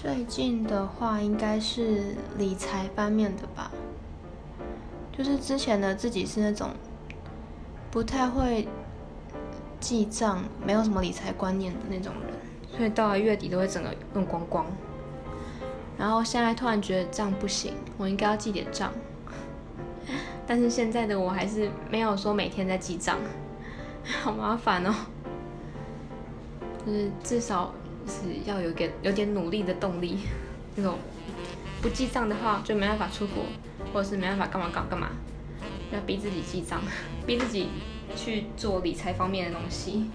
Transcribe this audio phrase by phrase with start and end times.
[0.00, 3.68] 最近的话，应该是理财方面的吧。
[5.10, 6.70] 就是之前的自己是那种
[7.90, 8.68] 不太会
[9.80, 12.32] 记账、没有什么理财观念的那种人，
[12.76, 14.64] 所以到了月底都会整个用光光。
[15.98, 18.92] 然后现在突然觉得这样不行，我应该要记点账。
[20.46, 23.18] 但是现在的我还是没有说每天在记账，
[24.22, 24.94] 好麻烦哦。
[26.86, 27.74] 就是至少
[28.08, 30.18] 是要有点有点努力的动力，
[30.74, 30.98] 那种
[31.82, 33.44] 不记账的话就没办法出国，
[33.92, 35.10] 或者是没办法干嘛干干嘛，
[35.92, 36.80] 要逼自己记账，
[37.26, 37.68] 逼自己
[38.16, 40.06] 去做理财方面的东西。